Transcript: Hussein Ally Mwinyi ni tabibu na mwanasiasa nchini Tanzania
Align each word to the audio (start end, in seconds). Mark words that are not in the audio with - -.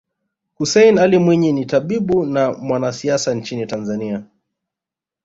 Hussein 0.55 0.97
Ally 0.97 1.17
Mwinyi 1.19 1.51
ni 1.51 1.65
tabibu 1.65 2.25
na 2.25 2.53
mwanasiasa 2.53 3.33
nchini 3.33 3.67
Tanzania 3.67 4.23